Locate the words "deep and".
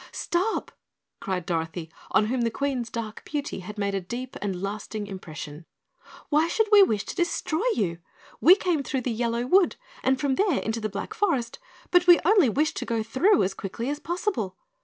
4.01-4.59